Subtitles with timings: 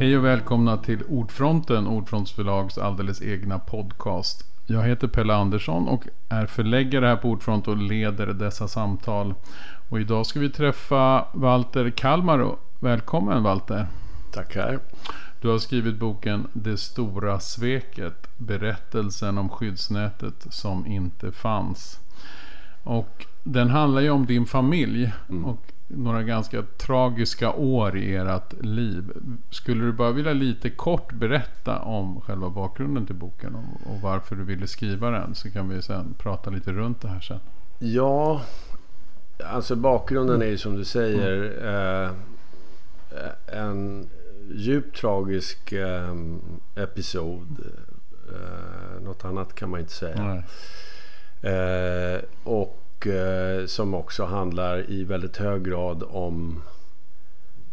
[0.00, 4.44] Hej och välkomna till Ordfronten, Ordfronts förlags alldeles egna podcast.
[4.66, 9.34] Jag heter Pelle Andersson och är förläggare här på Ordfront och leder dessa samtal.
[9.88, 12.56] Och idag ska vi träffa Walter Kalmar.
[12.78, 13.86] Välkommen Walter.
[14.32, 14.80] Tackar.
[15.40, 18.28] Du har skrivit boken Det stora sveket.
[18.38, 21.98] Berättelsen om skyddsnätet som inte fanns.
[22.82, 25.12] Och den handlar ju om din familj.
[25.28, 25.44] Mm.
[25.44, 29.12] Och några ganska tragiska år i ert liv.
[29.50, 33.54] Skulle du bara vilja lite kort berätta om själva bakgrunden till boken
[33.86, 35.34] och, varför du ville skriva den?
[35.34, 37.40] Så kan vi sen prata lite runt det här sen.
[37.78, 38.42] Ja,
[39.44, 41.52] alltså bakgrunden är ju som du säger
[42.04, 42.10] eh,
[43.46, 44.08] en
[44.50, 46.14] djupt tragisk eh,
[46.74, 47.60] episod.
[48.28, 50.42] Eh, något annat kan man inte säga.
[51.42, 56.62] Eh, och eh, som också handlar i väldigt hög grad om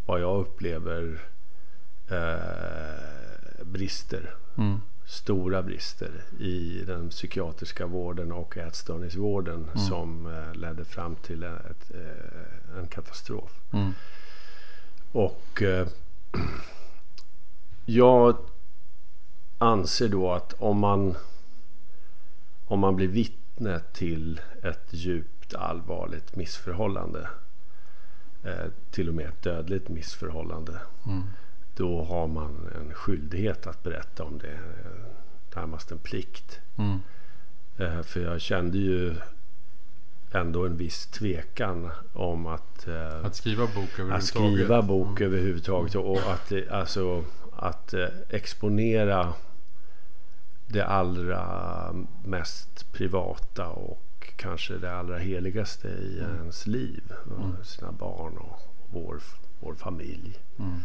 [0.05, 1.21] vad jag upplever
[2.09, 4.35] eh, brister.
[4.57, 4.81] Mm.
[5.05, 9.77] Stora brister i den psykiatriska vården och ätstörningsvården mm.
[9.77, 13.59] som eh, ledde fram till ett, eh, en katastrof.
[13.71, 13.93] Mm.
[15.11, 15.87] Och eh,
[17.85, 18.37] jag
[19.57, 21.15] anser då att om man
[22.65, 27.27] om man blir vitt vittne till ett djupt allvarligt missförhållande.
[28.43, 30.79] Eh, till och med ett dödligt missförhållande.
[31.05, 31.23] Mm.
[31.75, 34.59] Då har man en skyldighet att berätta om det.
[35.55, 36.59] Närmast en plikt.
[36.77, 36.99] Mm.
[37.77, 39.15] Eh, för jag kände ju
[40.31, 42.87] ändå en viss tvekan om att...
[42.87, 44.17] Eh, att skriva bok överhuvudtaget.
[44.17, 45.33] Att skriva bok mm.
[45.33, 45.95] överhuvudtaget.
[45.95, 47.23] Och att, alltså,
[47.55, 49.33] att eh, exponera
[50.67, 56.35] det allra mest privata och kanske det allra heligaste i mm.
[56.35, 57.13] ens liv.
[57.37, 57.63] Mm.
[57.63, 58.59] Sina barn och
[58.91, 59.19] vår,
[59.59, 60.37] vår familj.
[60.59, 60.79] Mm.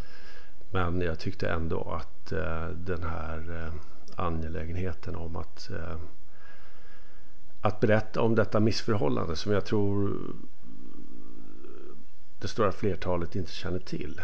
[0.70, 3.72] Men jag tyckte ändå att uh, den här uh,
[4.16, 5.97] angelägenheten om att, uh,
[7.60, 10.16] att berätta om detta missförhållande som jag tror
[12.41, 14.20] det stora flertalet inte känner till.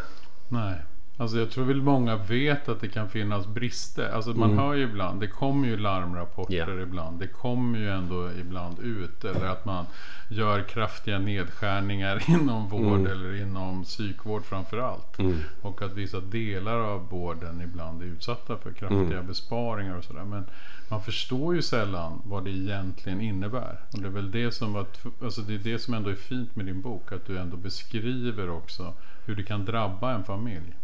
[0.48, 0.82] Nej.
[1.20, 4.10] Alltså jag tror väl många vet att det kan finnas brister.
[4.10, 4.64] Alltså man mm.
[4.64, 6.82] hör ju ibland, det kommer ju larmrapporter yeah.
[6.82, 7.20] ibland.
[7.20, 9.24] Det kommer ju ändå ibland ut.
[9.24, 9.86] Eller att man
[10.28, 13.12] gör kraftiga nedskärningar inom vård mm.
[13.12, 15.18] eller inom psykvård framför allt.
[15.18, 15.38] Mm.
[15.62, 19.26] Och att vissa delar av vården ibland är utsatta för kraftiga mm.
[19.26, 20.24] besparingar och sådär.
[20.24, 20.44] Men
[20.90, 23.80] man förstår ju sällan vad det egentligen innebär.
[23.92, 24.86] Och det är väl det som, var,
[25.22, 27.12] alltså det, är det som ändå är fint med din bok.
[27.12, 28.94] Att du ändå beskriver också
[29.26, 30.74] hur det kan drabba en familj.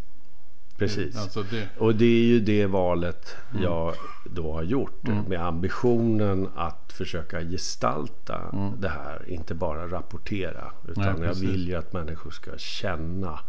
[0.79, 1.17] Precis.
[1.17, 1.69] Alltså det...
[1.79, 3.63] Och det är ju det valet mm.
[3.63, 5.09] jag då har gjort.
[5.09, 5.25] Mm.
[5.25, 8.81] Med ambitionen att försöka gestalta mm.
[8.81, 9.29] det här.
[9.29, 10.73] Inte bara rapportera.
[10.89, 13.41] Utan Nej, jag vill ju att människor ska känna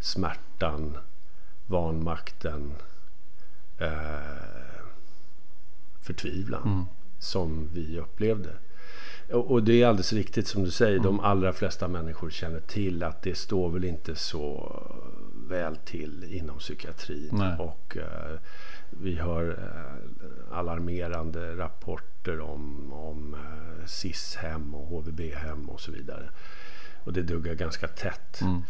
[0.00, 0.96] smärtan,
[1.66, 2.72] vanmakten,
[3.78, 3.88] eh,
[6.00, 6.62] förtvivlan.
[6.62, 6.84] Mm.
[7.18, 8.50] Som vi upplevde.
[9.32, 10.98] Och, det är alldeles riktigt som du säger.
[10.98, 11.20] De mm.
[11.20, 14.82] allra flesta människor känner till att det står väl inte så
[15.48, 17.30] väl till inom psykiatrin.
[17.32, 17.58] Nej.
[17.58, 18.38] Och eh,
[18.90, 26.30] vi hör eh, alarmerande rapporter om, om eh, SIS-hem och HVB-hem och så vidare.
[27.04, 28.40] Och det duggar ganska tätt.
[28.40, 28.62] Mm.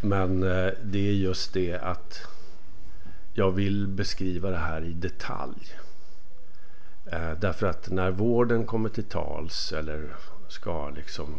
[0.00, 0.40] Men
[0.82, 2.20] det är just det att
[3.32, 5.78] jag vill beskriva det här i detalj.
[7.40, 10.14] Därför att när vården kommer till tals eller
[10.48, 11.34] ska liksom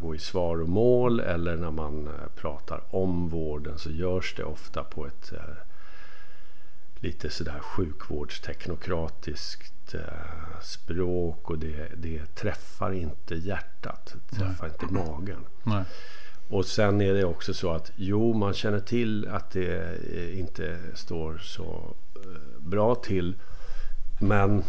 [0.00, 4.44] gå i svar och mål eller när man eh, pratar om vården så görs det
[4.44, 5.40] ofta på ett eh,
[7.00, 9.94] lite sådär sjukvårdsteknokratiskt
[10.62, 14.76] språk och det, det träffar inte hjärtat, det träffar Nej.
[14.80, 15.46] inte magen.
[15.62, 15.84] Nej.
[16.48, 19.98] Och sen är det också så att jo, man känner till att det
[20.38, 21.94] inte står så
[22.58, 23.34] bra till.
[24.20, 24.62] Men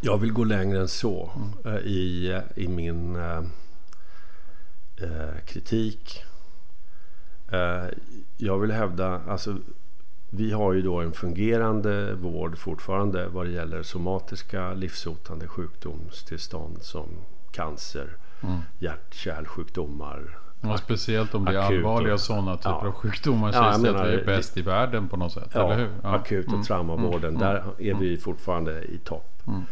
[0.00, 1.30] jag vill gå längre än så
[1.64, 1.78] mm.
[1.78, 3.38] i, i min eh,
[4.96, 6.22] eh, kritik.
[7.52, 7.84] Eh,
[8.36, 9.56] jag vill hävda, alltså
[10.30, 17.08] vi har ju då en fungerande vård fortfarande vad det gäller somatiska livshotande sjukdomstillstånd som
[17.52, 18.58] cancer, mm.
[18.78, 20.38] hjärt-kärlsjukdomar.
[20.60, 22.86] Ja, speciellt om det är allvarliga och, sådana typer ja.
[22.86, 23.52] av sjukdomar.
[23.52, 25.50] Ja, menar, att vi är bäst i världen på något sätt.
[25.54, 25.90] Ja, eller hur?
[26.02, 26.14] Ja.
[26.14, 26.64] Akut och mm.
[26.64, 27.36] traumavården.
[27.36, 27.40] Mm.
[27.40, 28.20] Där är vi mm.
[28.20, 29.35] fortfarande i topp.
[29.46, 29.62] Mm.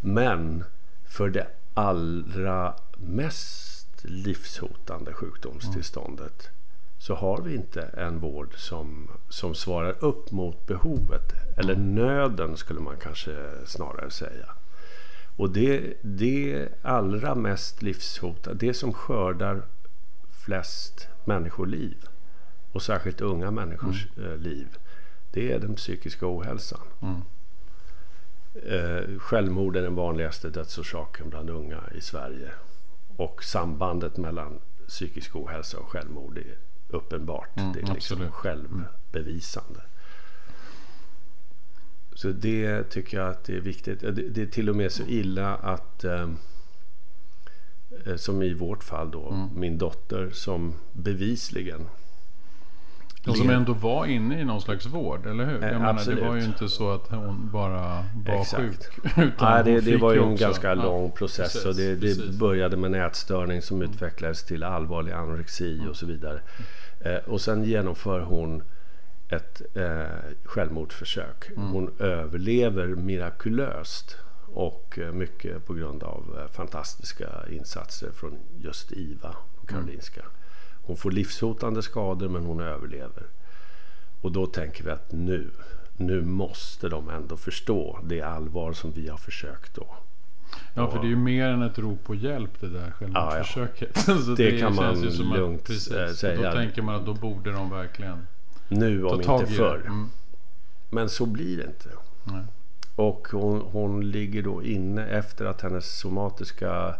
[0.00, 0.64] Men
[1.04, 6.54] för det allra mest livshotande sjukdomstillståndet mm.
[6.98, 11.32] så har vi inte en vård som, som svarar upp mot behovet.
[11.56, 13.36] Eller nöden skulle man kanske
[13.66, 14.54] snarare säga.
[15.36, 19.62] Och det, det allra mest livshotande, det som skördar
[20.44, 22.04] flest människoliv
[22.72, 24.40] och särskilt unga människors mm.
[24.40, 24.66] liv.
[25.32, 26.80] Det är den psykiska ohälsan.
[27.02, 27.22] Mm.
[28.54, 32.50] Eh, självmord är den vanligaste dödsorsaken bland unga i Sverige.
[33.16, 36.56] Och sambandet mellan psykisk ohälsa och självmord är
[36.88, 37.58] uppenbart.
[37.58, 38.32] Mm, det är liksom absolut.
[38.32, 39.80] självbevisande.
[42.14, 44.00] Så det tycker jag att det är viktigt.
[44.00, 46.28] Det är till och med så illa att eh,
[48.06, 49.48] eh, som i vårt fall då, mm.
[49.54, 51.88] min dotter som bevisligen
[53.26, 55.52] och som ändå var inne i någon slags vård, eller hur?
[55.52, 58.62] Jag menar, det var ju inte så att hon bara var Exakt.
[58.62, 59.06] sjuk.
[59.18, 61.52] Utan Nej, det, det var ju en ganska lång process.
[61.52, 63.90] Precis, och det, det började med nätstörning som mm.
[63.90, 65.88] utvecklades till allvarlig anorexi mm.
[65.88, 66.40] och så vidare.
[67.00, 68.62] Eh, och sen genomför hon
[69.28, 71.50] ett eh, självmordsförsök.
[71.56, 71.68] Mm.
[71.68, 74.16] Hon överlever mirakulöst.
[74.54, 80.22] Och eh, mycket på grund av eh, fantastiska insatser från just IVA på Karolinska.
[80.82, 83.22] Hon får livshotande skador men hon överlever.
[84.20, 85.50] Och då tänker vi att nu,
[85.96, 89.86] nu måste de ändå förstå det allvar som vi har försökt då.
[90.74, 94.04] Ja, för det är ju mer än ett rop på hjälp det där självmordsförsöket.
[94.06, 94.34] Ja, ja.
[94.36, 96.50] det, det kan man lugnt att, precis, eh, säga.
[96.50, 98.26] Då tänker man att då borde de verkligen
[98.68, 99.82] Nu om inte förr.
[99.86, 100.10] Mm.
[100.90, 101.88] Men så blir det inte.
[102.24, 102.44] Nej.
[102.94, 106.94] Och hon, hon ligger då inne efter att hennes somatiska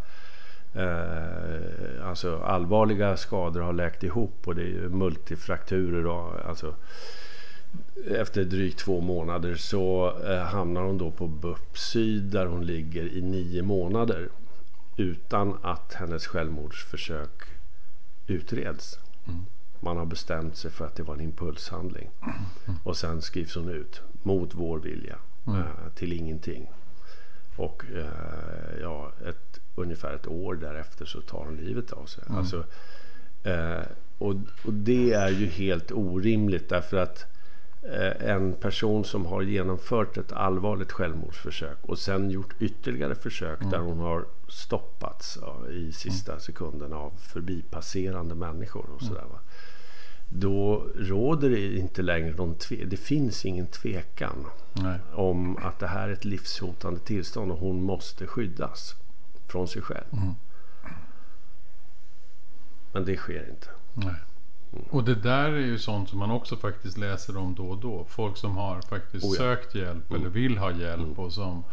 [0.74, 6.06] Eh, alltså allvarliga skador har läkt ihop och det är multifrakturer.
[6.06, 6.74] Och, alltså,
[8.10, 13.16] efter drygt två månader så eh, hamnar hon då på BUP Syd där hon ligger
[13.16, 14.28] i nio månader
[14.96, 17.42] utan att hennes självmordsförsök
[18.26, 18.98] utreds.
[19.26, 19.40] Mm.
[19.80, 22.10] Man har bestämt sig för att det var en impulshandling.
[22.22, 22.78] Mm.
[22.84, 25.16] Och sen skrivs hon ut mot vår vilja
[25.46, 25.60] mm.
[25.60, 26.70] eh, till ingenting.
[27.56, 32.24] Och eh, ja, ett ungefär ett år därefter så tar hon livet av sig.
[32.26, 32.38] Mm.
[32.38, 32.64] Alltså,
[33.42, 33.84] eh,
[34.18, 34.34] och,
[34.64, 37.24] och, det är ju helt orimligt därför att
[37.82, 43.70] eh, en person som har genomfört ett allvarligt självmordsförsök och sen gjort ytterligare försök mm.
[43.70, 46.40] där hon har stoppats ja, i sista mm.
[46.40, 49.24] sekunden av förbipasserande människor och sådär.
[49.30, 49.38] Va?
[50.34, 54.98] Då råder det inte längre någon tve Det finns ingen tvekan Nej.
[55.14, 58.94] om att det här är ett livshotande tillstånd och hon måste skyddas
[59.52, 60.12] från sig själv.
[60.12, 60.34] Mm.
[62.92, 63.68] Men det sker inte.
[63.94, 64.14] Nej.
[64.72, 64.84] Mm.
[64.90, 68.04] Och det där är ju sånt som man också faktiskt läser om då och då.
[68.08, 69.38] Folk som har faktiskt oh ja.
[69.38, 70.20] sökt hjälp mm.
[70.20, 71.12] eller vill ha hjälp mm.
[71.12, 71.64] och som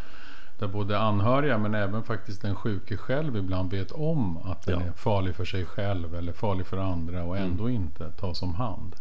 [0.59, 4.85] där både anhöriga men även faktiskt den sjuke själv ibland vet om att den ja.
[4.85, 7.75] är farlig för sig själv eller farlig för andra och ändå mm.
[7.75, 8.95] inte tas om hand.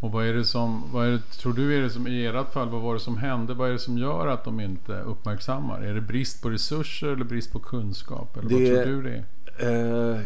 [0.00, 2.52] Och vad är det som, vad är det, tror du är det som i ert
[2.52, 3.54] fall, vad var det som hände?
[3.54, 5.80] Vad är det som gör att de inte uppmärksammar?
[5.80, 8.36] Är det brist på resurser eller brist på kunskap?
[8.36, 9.24] Eller det, vad tror du det
[9.64, 10.14] är?
[10.16, 10.20] Eh,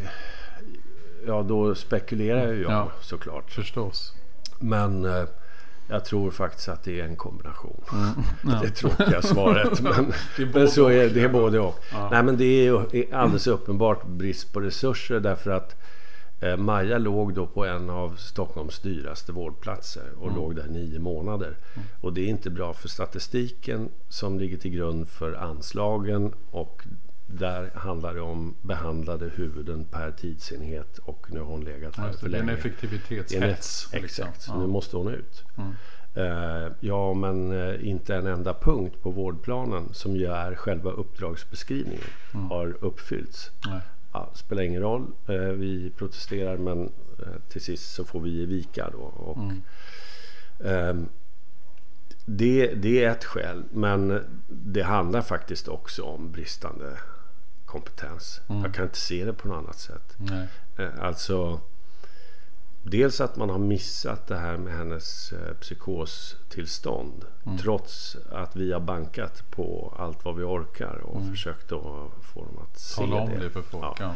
[1.26, 3.50] ja, då spekulerar jag ja, såklart.
[3.50, 4.12] Förstås.
[4.60, 5.24] Men eh,
[5.88, 7.80] jag tror faktiskt att det är en kombination.
[7.92, 8.08] Mm.
[8.52, 8.60] Ja.
[8.62, 9.80] Det tråkiga svaret.
[9.82, 11.78] Men, det men så är det är både och.
[11.92, 12.08] Ja.
[12.10, 15.82] Nej, men det är alldeles uppenbart brist på resurser därför att
[16.40, 20.36] eh, Maja låg då på en av Stockholms dyraste vårdplatser och mm.
[20.36, 21.58] låg där nio månader.
[21.74, 21.88] Mm.
[22.00, 26.82] Och det är inte bra för statistiken som ligger till grund för anslagen och
[27.38, 32.28] där handlar det om behandlade huvuden per tidsenhet och nu har hon legat här för
[32.28, 32.44] länge.
[32.44, 33.88] Det är en effektivitetshets.
[33.92, 34.04] Liksom.
[34.04, 34.58] Exakt, ja.
[34.58, 35.44] nu måste hon ut.
[35.56, 35.72] Mm.
[36.16, 42.04] Uh, ja, men uh, inte en enda punkt på vårdplanen som ju är själva uppdragsbeskrivningen
[42.34, 42.50] mm.
[42.50, 43.50] har uppfyllts.
[44.12, 46.92] Ja, spelar ingen roll, uh, vi protesterar men
[47.48, 48.98] till sist så får vi ge vika då.
[48.98, 49.62] Och, mm.
[50.64, 51.08] Ehm,
[52.24, 56.98] det, det är ett skäl, men det handlar faktiskt också om bristande
[57.72, 58.40] kompetens.
[58.48, 58.62] Mm.
[58.62, 60.14] Jag kan inte se det på något annat sätt.
[60.18, 60.48] Nej.
[60.78, 61.60] Eh, alltså
[62.84, 67.24] Dels att man har missat det här med hennes eh, psykostillstånd.
[67.46, 67.58] Mm.
[67.58, 71.30] Trots att vi har bankat på allt vad vi orkar och mm.
[71.30, 71.82] försökt att
[72.22, 73.50] få dem att se Tala om det.
[73.50, 73.84] för folk.
[73.84, 73.94] Ja.
[73.98, 74.14] Ja.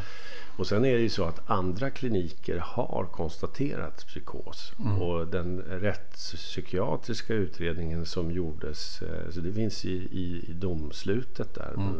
[0.56, 4.72] Och sen är det ju så att andra kliniker har konstaterat psykos.
[4.78, 5.02] Mm.
[5.02, 11.74] Och den rättspsykiatriska utredningen som gjordes, eh, så det finns i, i, i domslutet där.
[11.76, 11.96] Mm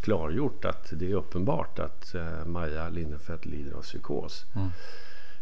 [0.00, 4.46] klargjort att det är uppenbart att eh, Maja Lindenfeldt lider av psykos.
[4.54, 4.68] Mm.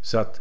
[0.01, 0.41] Så att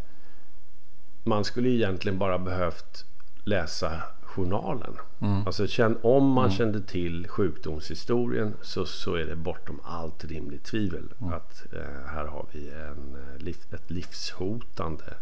[1.24, 3.06] man skulle egentligen bara behövt
[3.44, 4.04] läsa
[4.36, 4.98] journalen.
[5.20, 5.48] Mm.
[5.48, 5.68] Alltså,
[6.02, 6.58] om man mm.
[6.58, 11.34] kände till sjukdomshistorien så, så är det bortom allt rimligt tvivel mm.
[11.34, 15.14] att eh, här har vi en, eh, ett livshotande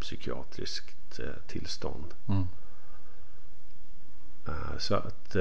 [0.00, 2.14] psykiatriskt eh, tillstånd.
[2.28, 2.46] Mm.
[4.48, 5.36] Uh, så att...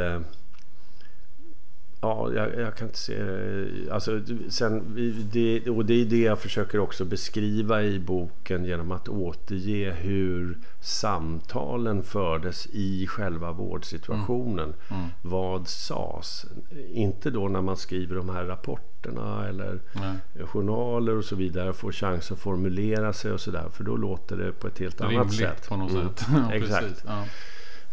[2.02, 3.92] Ja, jag, jag, kan inte se det.
[3.92, 4.96] Alltså, sen,
[5.32, 10.58] det, och det är det jag försöker också beskriva i boken genom att återge hur
[10.82, 14.74] samtalen fördes i själva vårdsituationen.
[14.90, 15.02] Mm.
[15.02, 15.10] Mm.
[15.22, 16.46] Vad sades?
[16.90, 20.46] Inte då när man skriver de här rapporterna eller Nej.
[20.46, 21.74] journaler och så vidare.
[21.74, 23.70] Får chans att formulera sig och sådär.
[23.74, 25.70] För då låter det på ett helt Rimligt annat sätt.
[25.70, 26.08] på något mm.
[26.16, 26.52] sätt.
[26.52, 27.04] Exakt.
[27.08, 27.26] Ja.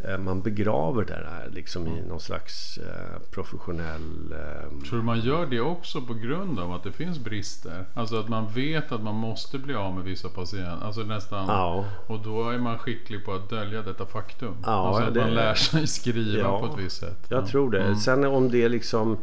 [0.09, 4.33] Eh, man begraver det här liksom i någon slags eh, professionell...
[4.33, 7.85] Eh, Tror du man gör det också på grund av att det finns brister?
[7.95, 10.87] Alltså att man vet att man måste bli av med vissa patienter.
[10.87, 11.45] Alltså nästan.
[11.49, 11.85] Ja.
[12.07, 14.55] Och då är man skicklig på att dölja detta faktum.
[14.63, 17.27] Ja, alltså att det, man lär sig skriva ja, på ett visst sätt.
[17.29, 17.47] Jag ja.
[17.47, 17.83] tror det.
[17.83, 17.97] Mm.
[17.97, 19.19] Sen om det liksom...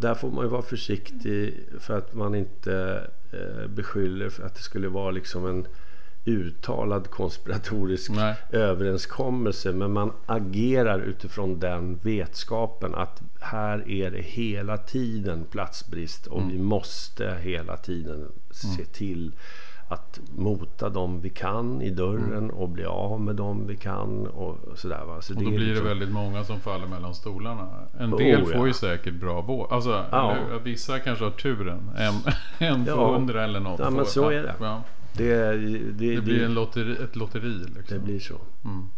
[0.00, 4.62] Där får man ju vara försiktig för att man inte eh, beskyller för att det
[4.62, 5.66] skulle vara liksom en
[6.24, 8.34] uttalad konspiratorisk Nej.
[8.50, 9.72] överenskommelse.
[9.72, 16.52] Men man agerar utifrån den vetskapen att här är det hela tiden platsbrist och mm.
[16.52, 18.32] vi måste hela tiden mm.
[18.50, 19.32] se till
[19.88, 22.50] att mota dem vi kan i dörren mm.
[22.50, 24.26] och bli av med dem vi kan.
[24.26, 25.22] Och sådär, va?
[25.22, 25.84] Så och då blir liksom...
[25.84, 27.68] det väldigt många som faller mellan stolarna.
[27.98, 29.72] En del oh, får ju säkert bra vård.
[29.72, 30.36] Alltså, ja.
[30.62, 31.90] Vissa kanske har turen.
[31.96, 32.14] En,
[32.68, 33.12] en på ja.
[33.12, 33.78] hundra eller något.
[33.78, 34.54] Ja, men så är det.
[34.60, 34.82] Ja.
[35.12, 37.58] Det, det, det blir en lotteri, ett lotteri.
[37.58, 37.84] Liksom.
[37.88, 38.40] Det blir så.
[38.64, 38.88] Mm.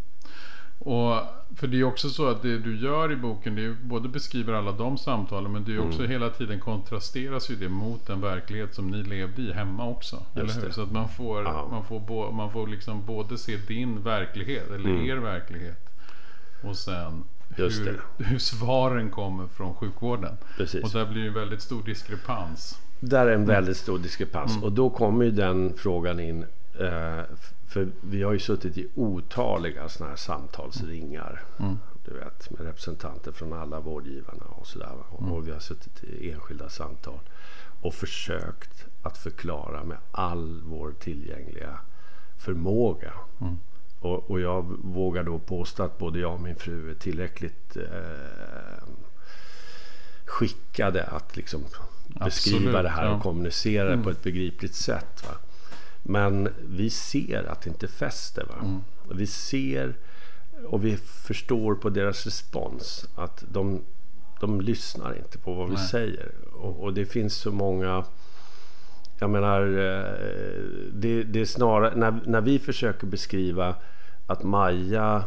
[0.78, 1.22] Och,
[1.56, 4.52] för det är också så att det du gör i boken, det är både beskriver
[4.52, 6.10] alla de samtalen men det är också mm.
[6.10, 10.22] hela tiden kontrasteras ju det mot den verklighet som ni levde i hemma också.
[10.34, 10.70] eller hur?
[10.70, 14.90] Så att man får, man får, bo, man får liksom både se din verklighet, eller
[14.90, 15.06] mm.
[15.06, 15.90] er verklighet.
[16.62, 17.24] Och sen
[17.56, 20.36] hur, hur svaren kommer från sjukvården.
[20.56, 20.84] Precis.
[20.84, 22.78] Och där blir det en väldigt stor diskrepans.
[23.00, 24.52] Där är en väldigt stor diskrepans.
[24.52, 24.64] Mm.
[24.64, 26.46] Och då kommer ju den frågan in.
[26.80, 27.22] Eh,
[27.68, 31.42] för vi har ju suttit i otaliga sådana här samtalsringar.
[31.58, 31.78] Mm.
[32.04, 34.92] Du vet, med representanter från alla vårdgivarna och sådär.
[35.20, 35.32] Mm.
[35.32, 37.18] Och vi har suttit i enskilda samtal.
[37.80, 41.78] Och försökt att förklara med all vår tillgängliga
[42.38, 43.12] förmåga.
[43.40, 43.56] Mm.
[44.00, 48.84] Och, och, jag vågar då påstå att både jag och min fru är tillräckligt eh,
[50.24, 51.64] skickade att liksom
[52.24, 53.20] beskriva Absolut, det här och ja.
[53.20, 54.04] kommunicera det mm.
[54.04, 55.24] på ett begripligt sätt.
[55.26, 55.34] Va?
[56.02, 58.44] Men vi ser att det inte fäster.
[58.44, 58.54] Va?
[58.62, 58.80] Mm.
[59.14, 59.94] Vi ser
[60.66, 63.80] och vi förstår på deras respons att de,
[64.40, 65.88] de lyssnar inte på vad vi Nej.
[65.88, 66.32] säger.
[66.52, 68.04] Och, och, det finns så många...
[69.18, 70.62] Jag menar, eh,
[70.92, 71.96] det, det är snarare...
[71.96, 73.74] När, när vi försöker beskriva
[74.26, 75.24] att Maja,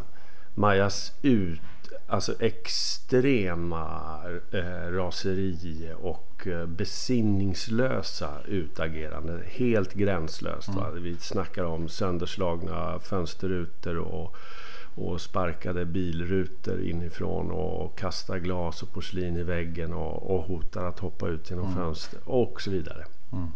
[0.55, 1.61] Majas ut
[2.13, 4.19] alltså extrema
[4.51, 9.43] eh, raseri och eh, besinningslösa utagerande.
[9.45, 10.67] Helt gränslöst.
[10.67, 11.03] Mm.
[11.03, 14.35] Vi snackar om sönderslagna fönsterrutor och,
[14.95, 20.99] och sparkade bilrutor inifrån och kastar glas och porslin i väggen och, och hotar att
[20.99, 21.77] hoppa ut genom mm.
[21.77, 23.05] fönster och så vidare.
[23.31, 23.47] Mm.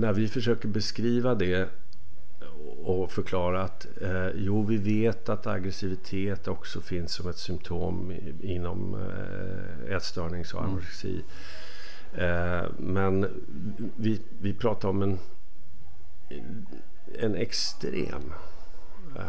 [0.00, 1.68] När vi försöker beskriva det
[2.82, 8.94] och förklara att eh, jo, vi vet att aggressivitet också finns som ett symptom inom
[8.94, 10.70] eh, ätstörnings och mm.
[10.70, 11.22] anorexi.
[12.14, 12.54] Mm.
[12.58, 13.26] Eh, men
[13.96, 15.18] vi, vi pratar om en,
[17.18, 18.32] en extrem
[19.16, 19.22] eh,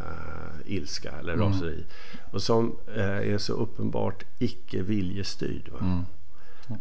[0.66, 1.48] ilska eller mm.
[1.48, 1.86] raseri.
[2.32, 5.72] Och som eh, är så uppenbart icke viljestyrd.
[5.82, 6.06] Mm.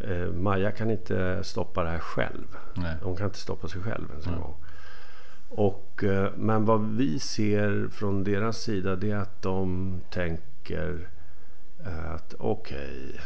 [0.00, 2.56] Eh, Maja kan inte stoppa det här själv.
[2.74, 2.96] Nej.
[3.02, 4.54] Hon kan inte stoppa sig själv ens en gång.
[5.48, 11.08] Och, eh, men vad vi ser från deras sida det är att de tänker
[11.86, 13.20] eh, att okej, okay,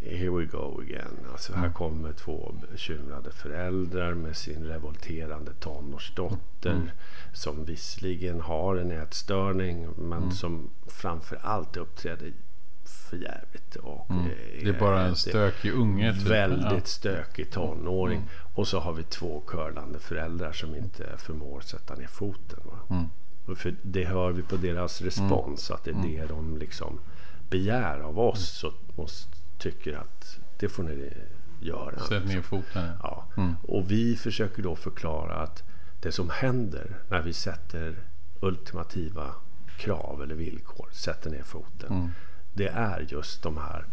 [0.00, 1.26] here we go again.
[1.32, 1.72] Alltså här mm.
[1.72, 6.90] kommer två bekymrade föräldrar med sin revolterande tonårsdotter mm.
[7.32, 10.30] som visserligen har en ätstörning men mm.
[10.30, 12.32] som framför allt uppträder
[12.86, 13.76] för jävligt.
[13.76, 14.24] Och mm.
[14.62, 16.14] Det är bara en stökig unge.
[16.14, 16.22] Typ.
[16.22, 16.80] Väldigt ja.
[16.84, 18.18] stökig tonåring.
[18.18, 18.28] Mm.
[18.54, 22.60] Och så har vi två curlande föräldrar som inte förmår sätta ner foten.
[22.90, 23.06] Mm.
[23.56, 25.70] För det hör vi på deras respons.
[25.70, 26.10] Att det är mm.
[26.10, 26.98] det de liksom
[27.50, 28.64] begär av oss.
[28.64, 29.10] Och, och
[29.58, 31.12] tycker att det får ni
[31.60, 31.98] göra.
[31.98, 32.90] Sätt ner foten.
[33.02, 33.26] Ja.
[33.36, 33.54] Mm.
[33.62, 35.62] Och vi försöker då förklara att
[36.02, 37.96] det som händer när vi sätter
[38.40, 39.34] ultimativa
[39.78, 42.12] krav eller villkor, sätter ner foten.
[42.56, 43.84] Det är just de här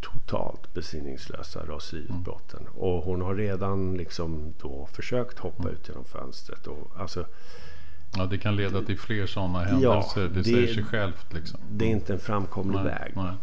[0.00, 2.60] totalt besinningslösa raseriutbrotten.
[2.60, 2.72] Mm.
[2.72, 5.74] Och hon har redan liksom då försökt hoppa mm.
[5.74, 6.66] ut genom fönstret.
[6.66, 7.26] Och, alltså,
[8.16, 10.20] ja, det kan leda till fler sådana händelser.
[10.20, 11.32] Ja, det, det säger sig självt.
[11.32, 11.60] Liksom.
[11.70, 13.12] Det är inte en framkomlig nej, väg.
[13.16, 13.34] Nej.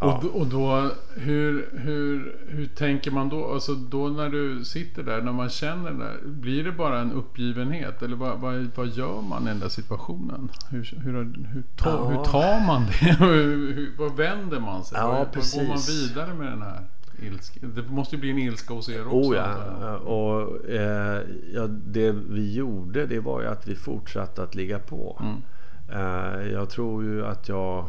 [0.00, 0.16] Ja.
[0.16, 3.52] Och, och då, hur, hur, hur tänker man då?
[3.52, 8.02] Alltså då när du sitter där, när man känner det Blir det bara en uppgivenhet?
[8.02, 10.48] Eller vad, vad, vad gör man i den där situationen?
[10.70, 11.12] Hur, hur,
[11.52, 12.08] hur, ta, ja.
[12.08, 13.12] hur tar man det?
[13.24, 14.98] hur, vad vänder man sig?
[14.98, 15.60] Ja, precis.
[15.60, 16.80] går man vidare med den här?
[17.22, 17.60] Ilska.
[17.62, 19.30] Det måste ju bli en ilska hos er också.
[19.30, 19.96] Oh ja.
[19.96, 21.22] Och, eh,
[21.54, 25.20] ja, det vi gjorde det var ju att vi fortsatte att ligga på.
[25.20, 25.42] Mm.
[25.88, 27.86] Eh, jag tror ju att jag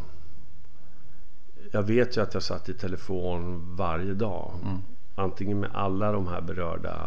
[1.71, 4.51] jag vet ju att jag satt i telefon varje dag.
[4.63, 4.77] Mm.
[5.15, 6.97] Antingen med alla de här berörda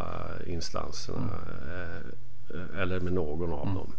[0.45, 1.29] instanserna
[1.63, 2.73] mm.
[2.73, 3.75] eh, eller med någon av mm.
[3.75, 3.93] dem.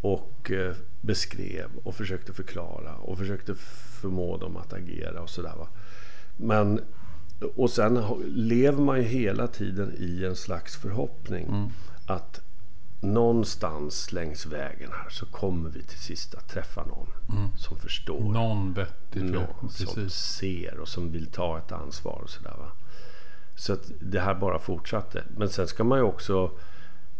[0.00, 3.54] Och eh, beskrev och försökte förklara och försökte
[4.00, 5.54] förmå dem att agera och sådär.
[6.36, 6.80] Men
[7.56, 11.68] och sen lever man ju hela tiden i en slags förhoppning mm.
[12.06, 12.40] att
[13.04, 17.56] någonstans längs vägen här så kommer vi till sist att träffa någon mm.
[17.56, 18.20] som förstår.
[18.20, 22.54] Någon vettig någon som ser och som vill ta ett ansvar och sådär.
[22.58, 22.72] Va?
[23.56, 25.24] Så att det här bara fortsatte.
[25.36, 26.50] Men sen ska man ju också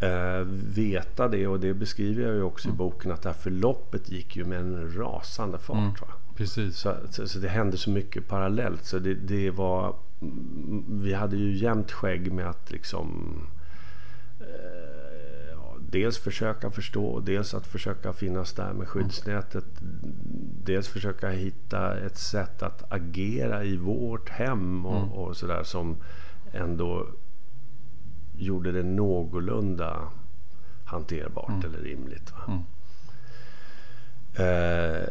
[0.00, 0.40] eh,
[0.74, 2.74] veta det och det beskriver jag ju också mm.
[2.74, 5.76] i boken att det här förloppet gick ju med en rasande fart.
[5.76, 5.94] Mm.
[6.36, 6.76] Precis.
[6.76, 9.96] Så, så, så, det hände så mycket parallellt så det, det var
[10.88, 13.38] vi hade ju jämnt skägg med att liksom
[14.40, 14.83] eh,
[15.94, 19.64] dels försöka förstå, dels att försöka finnas där med skyddsnätet.
[20.64, 25.12] Dels försöka hitta ett sätt att agera i vårt hem och, mm.
[25.12, 25.96] och sådär som
[26.52, 27.06] ändå
[28.36, 30.10] gjorde det någorlunda
[30.84, 31.64] hanterbart mm.
[31.64, 32.32] eller rimligt.
[32.48, 32.60] Mm.
[34.36, 35.08] Eh,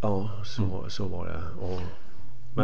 [0.00, 1.42] ja, så, så var det.
[1.60, 1.80] Och,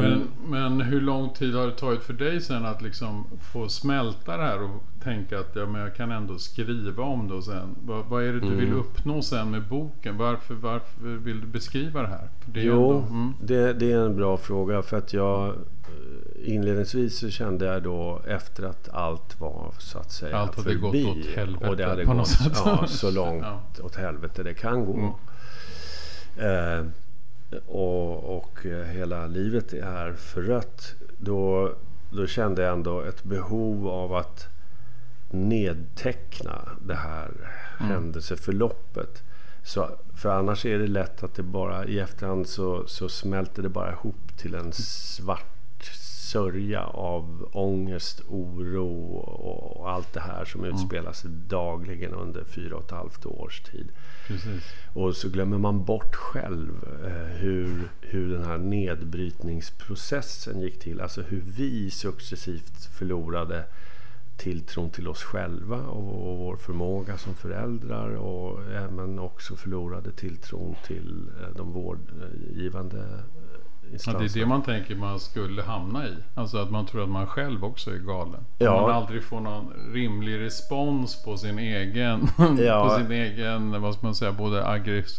[0.02, 3.68] men, men, men, hur lång tid har det tagit för dig sen att liksom få
[3.68, 7.44] smälta det här och tänka att ja, men jag kan ändå skriva om det och
[7.44, 7.76] sen.
[7.84, 8.58] Vad, vad är det du mm.
[8.58, 10.16] vill uppnå sen med boken?
[10.16, 12.28] Varför, varför vill du beskriva det här?
[12.46, 13.34] Det jo, ändå, mm.
[13.42, 18.22] det, det, är en bra fråga för att jag eh, inledningsvis så kände jag då
[18.28, 21.04] efter att allt var så att säga allt hade förbi.
[21.04, 23.44] Gått åt helvete och det hade gått ja, så långt
[23.78, 23.84] ja.
[23.84, 24.92] åt helvete det kan gå.
[24.92, 25.12] Mm.
[26.36, 26.86] Eh,
[27.66, 28.58] och, och
[28.92, 30.94] hela livet är förrött.
[31.18, 31.72] Då,
[32.10, 34.48] då kände jag ändå ett behov av att
[35.30, 37.30] nedteckna det här
[37.78, 37.92] mm.
[37.92, 39.22] händelseförloppet.
[39.64, 43.68] Så, för annars är det lätt att det bara i efterhand så, så smälter det
[43.68, 45.53] bara ihop till en svart
[46.34, 49.16] sörja av ångest, oro
[49.76, 50.74] och allt det här som mm.
[50.74, 53.88] utspelar sig dagligen under fyra och ett halvt års tid.
[54.26, 54.62] Precis.
[54.94, 56.70] Och så glömmer man bort själv
[57.04, 61.00] eh, hur, hur den här nedbrytningsprocessen gick till.
[61.00, 63.64] Alltså hur vi successivt förlorade
[64.36, 70.74] tilltron till oss själva och, och vår förmåga som föräldrar och även också förlorade tilltron
[70.86, 73.22] till eh, de vårdgivande
[74.06, 76.14] Ja, det är det man tänker man skulle hamna i.
[76.34, 78.44] Alltså att man tror att man själv också är galen.
[78.58, 78.80] Ja.
[78.80, 82.28] Man aldrig får någon rimlig respons på sin egen,
[82.58, 82.88] ja.
[82.88, 84.66] på sin egen vad ska man säga, både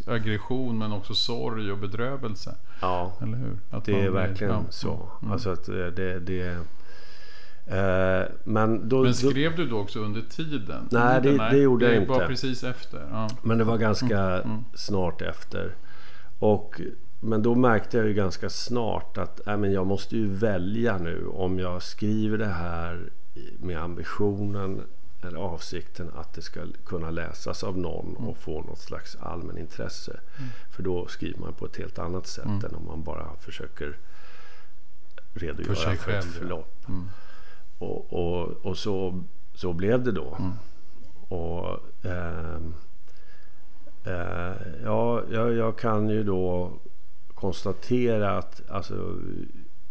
[0.08, 2.56] aggression men också sorg och bedrövelse.
[2.82, 3.58] Ja, Eller hur?
[3.72, 4.64] Att det är verkligen ja.
[4.70, 5.10] så.
[5.22, 5.32] Mm.
[5.32, 6.58] Alltså att det, det
[7.66, 10.88] eh, men, då, men skrev du då också under tiden?
[10.92, 12.14] Nej, det, det gjorde jag inte.
[12.14, 13.08] Det var precis efter?
[13.12, 13.30] Ja.
[13.42, 14.42] Men det var ganska mm.
[14.42, 14.64] Mm.
[14.74, 15.76] snart efter.
[16.40, 16.82] Och
[17.26, 21.28] men då märkte jag ju ganska snart att äh, men jag måste ju välja nu
[21.28, 23.10] om jag skriver det här
[23.60, 24.82] med ambitionen
[25.22, 28.30] eller avsikten att det ska kunna läsas av någon mm.
[28.30, 30.20] och få något slags allmänintresse.
[30.38, 30.50] Mm.
[30.72, 32.66] För då skriver man på ett helt annat sätt mm.
[32.66, 33.98] än om man bara försöker
[35.34, 36.76] redogöra för, för ett förlopp.
[36.88, 36.94] Ja.
[36.94, 37.10] Mm.
[37.78, 40.38] Och, och, och, så, så blev det då.
[40.40, 40.52] Mm.
[41.28, 42.56] Och eh,
[44.04, 46.74] eh, ja, jag, jag kan ju då
[47.36, 49.16] konstatera att alltså,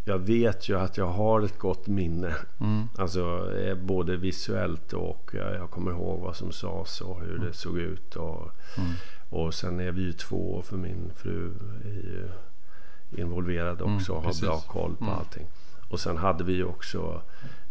[0.05, 2.35] jag vet ju att jag har ett gott minne.
[2.61, 2.89] Mm.
[2.99, 7.47] Alltså eh, både visuellt och jag, jag kommer ihåg vad som sades och hur mm.
[7.47, 8.17] det såg ut.
[8.17, 8.91] Och, mm.
[9.31, 11.53] och sen är vi ju två för min fru
[11.85, 15.17] är involverad mm, också och har bra koll på mm.
[15.17, 15.47] allting.
[15.89, 17.23] Och sen hade vi ju också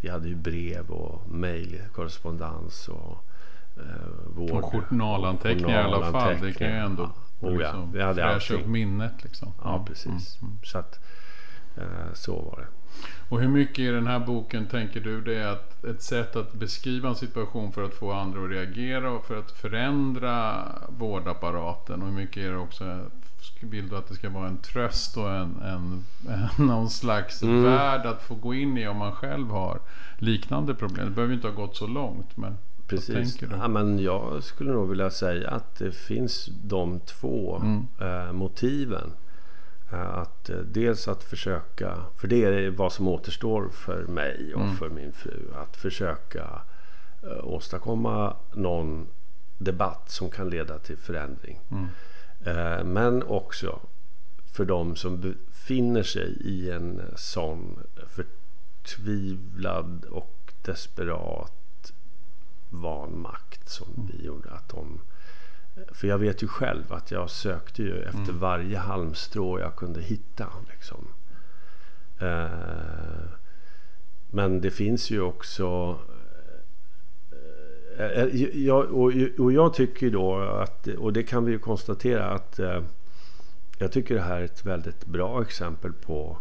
[0.04, 3.26] vi hade ju brev och mejl, korrespondens och
[3.78, 3.84] eh,
[4.36, 4.64] vård.
[4.64, 6.36] journalanteckningar i alla fall.
[6.42, 7.10] Det kan ju ändå
[7.44, 9.54] Oh ja, hade fräscha upp minnet liksom.
[9.64, 10.08] Ja, precis.
[10.08, 10.58] Mm, mm.
[10.64, 11.00] Så att
[11.78, 12.68] eh, så var det.
[13.30, 16.54] Och hur mycket i den här boken tänker du det är att ett sätt att
[16.54, 22.02] beskriva en situation för att få andra att reagera och för att förändra vårdapparaten?
[22.02, 23.00] Och hur mycket är det också
[23.62, 27.64] vill du att det ska vara en tröst och en, en, en någon slags mm.
[27.64, 29.80] värld att få gå in i om man själv har
[30.18, 31.06] liknande problem?
[31.06, 32.38] Det behöver inte ha gått så långt.
[32.38, 32.58] Men...
[32.96, 33.42] Precis.
[33.42, 37.88] Ja, men jag skulle nog vilja säga att det finns de två mm.
[38.02, 39.12] eh, motiven.
[39.92, 44.62] Eh, att eh, dels att försöka, för det är vad som återstår för mig och
[44.62, 44.76] mm.
[44.76, 45.40] för min fru.
[45.56, 46.62] Att försöka
[47.24, 49.08] uh, åstadkomma någon
[49.58, 51.60] debatt som kan leda till förändring.
[51.72, 51.88] Mm.
[52.94, 53.80] Men också
[54.52, 61.63] för de som befinner sig i en sån förtvivlad och desperat
[62.74, 64.10] vanmakt som mm.
[64.12, 64.52] vi gjorde.
[64.52, 65.00] Att de
[65.92, 68.40] för jag vet ju själv att jag sökte ju efter mm.
[68.40, 70.48] varje halmstrå jag kunde hitta.
[70.72, 71.08] Liksom.
[72.20, 73.30] Eh,
[74.32, 76.00] men det finns ju också...
[77.98, 82.30] Eh, eh jag, och, och, jag tycker då att, och det kan vi ju konstatera
[82.30, 82.84] att eh,
[83.78, 86.38] jag tycker det här är ett väldigt bra exempel på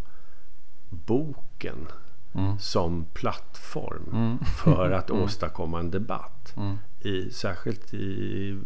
[0.91, 1.89] boken
[2.35, 2.59] mm.
[2.59, 4.39] som plattform mm.
[4.39, 5.23] för att mm.
[5.23, 6.53] åstadkomma en debatt.
[6.57, 6.79] Mm.
[7.01, 8.59] I, särskilt i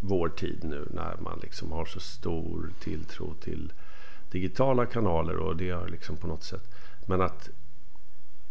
[0.00, 3.72] vår tid nu när man liksom har så stor tilltro till
[4.30, 6.68] digitala kanaler och det har liksom på något sätt.
[7.06, 7.50] Men att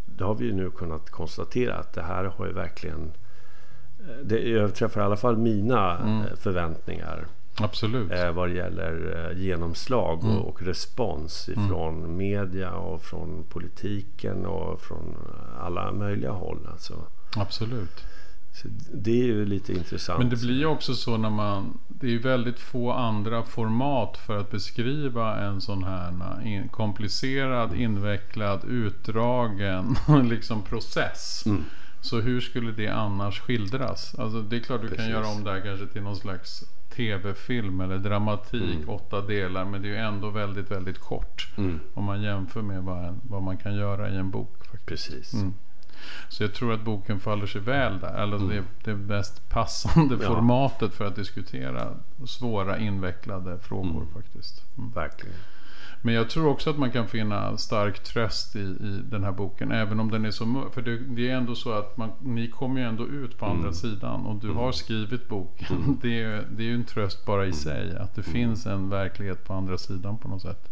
[0.05, 3.11] det har vi ju nu kunnat konstatera att det här har ju verkligen
[3.99, 6.21] eh, det överträffar i alla fall mina mm.
[6.21, 7.27] Eh, förväntningar.
[7.61, 8.11] Absolut.
[8.11, 10.37] Eh, vad det gäller eh, genomslag mm.
[10.37, 11.65] och, och, respons mm.
[11.65, 12.17] ifrån mm.
[12.17, 15.15] media och från politiken och från
[15.59, 16.67] alla möjliga håll.
[16.71, 16.93] Alltså.
[17.35, 18.03] Absolut.
[18.53, 20.19] Så det är ju lite intressant.
[20.19, 21.79] Men det blir ju också så när man...
[21.87, 27.75] Det är ju väldigt få andra format för att beskriva en sån här in, komplicerad,
[27.75, 29.95] invecklad, utdragen
[30.29, 31.43] liksom process.
[31.45, 31.63] Mm.
[32.01, 34.15] Så hur skulle det annars skildras?
[34.19, 35.05] Alltså det är klart du Precis.
[35.05, 36.63] kan göra om det här kanske till någon slags
[36.95, 38.89] tv-film eller dramatik, mm.
[38.89, 39.65] åtta delar.
[39.65, 41.47] Men det är ju ändå väldigt, väldigt kort.
[41.57, 41.79] Mm.
[41.93, 44.65] Om man jämför med vad, vad man kan göra i en bok.
[44.71, 45.09] Faktiskt.
[45.09, 45.33] Precis.
[45.33, 45.53] Mm.
[46.29, 48.23] Så jag tror att boken faller sig väl där.
[48.23, 48.49] Eller mm.
[48.49, 50.27] det, det mest passande ja.
[50.27, 51.93] formatet för att diskutera
[52.25, 54.13] svåra invecklade frågor mm.
[54.13, 54.63] faktiskt.
[54.77, 54.91] Mm.
[54.91, 55.35] Verkligen.
[56.01, 59.71] Men jag tror också att man kan finna stark tröst i, i den här boken.
[59.71, 60.73] Även om den är så mörk.
[60.73, 63.61] För det, det, är ändå så att man, ni kommer ju ändå ut på andra
[63.61, 63.73] mm.
[63.73, 64.25] sidan.
[64.25, 64.57] Och du mm.
[64.57, 65.77] har skrivit boken.
[65.77, 65.97] Mm.
[66.01, 67.97] Det, är, det är ju en tröst bara i sig.
[67.97, 70.69] Att det finns en verklighet på andra sidan på något sätt.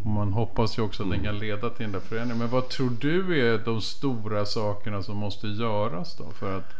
[0.00, 2.38] Och man hoppas ju också att den kan leda till den där förändringen.
[2.38, 6.30] Men vad tror du är de stora sakerna som måste göras då?
[6.30, 6.74] För att,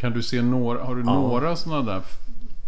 [0.00, 1.14] kan du se några, har du ja.
[1.14, 2.02] några sådana där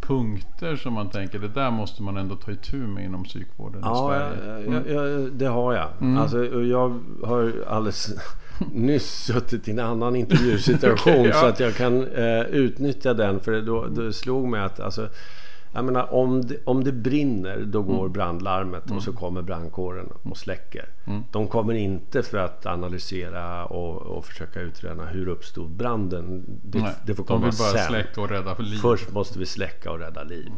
[0.00, 3.94] punkter som man tänker det där måste man ändå ta itu med inom psykvården ja,
[3.94, 4.66] i Sverige?
[4.66, 4.84] Mm.
[4.88, 5.88] Ja, ja, det har jag.
[6.00, 6.18] Mm.
[6.18, 8.12] Alltså, jag har alldeles
[8.72, 11.40] nyss suttit i en annan intervjusituation okay, ja.
[11.40, 13.40] så att jag kan eh, utnyttja den.
[13.40, 15.08] För då, då slog mig att alltså,
[15.72, 18.12] jag menar, om det, om det brinner, då går mm.
[18.12, 18.96] brandlarmet mm.
[18.96, 20.88] och så kommer brandkåren och släcker.
[21.04, 21.22] Mm.
[21.32, 26.44] De kommer inte för att analysera och, och försöka utröna hur uppstod branden.
[26.62, 27.88] Det, Nej, det får komma de vill bara sen.
[27.88, 28.78] släcka och rädda liv.
[28.78, 30.52] Först måste vi släcka och rädda liv.